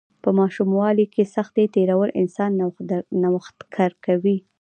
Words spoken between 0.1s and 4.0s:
په ماشوموالي کې سختۍ تیرول انسان نوښتګر